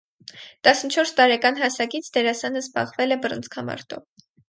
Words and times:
Տասնչորս 0.67 1.11
տարեկան 1.19 1.61
հասակից 1.65 2.11
դերասանը 2.19 2.67
զբաղվել 2.67 3.19
է 3.19 3.23
բռնցքամարտով։ 3.27 4.07